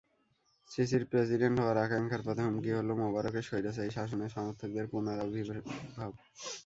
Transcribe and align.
সিসির 0.71 1.03
প্রেসিডেন্ট 1.11 1.57
হওয়ার 1.59 1.77
আকাঙ্ক্ষার 1.79 2.25
পথে 2.27 2.41
হুমকি 2.45 2.71
হলো 2.77 2.93
মোবারকের 3.01 3.47
স্বৈরাচারী 3.47 3.91
শাসনের 3.97 4.33
সমর্থকদের 4.35 4.85
পুনরাবির্ভাব। 4.91 6.11